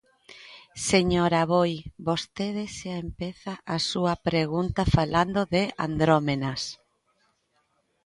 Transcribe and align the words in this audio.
Señor 0.89 1.31
Aboi, 1.43 1.73
vostede 2.07 2.63
xa 2.77 2.93
empeza 3.05 3.53
a 3.75 3.77
súa 3.89 4.13
pregunta 4.29 4.81
falando 4.97 5.41
de 5.53 5.63
andrómenas. 5.87 6.61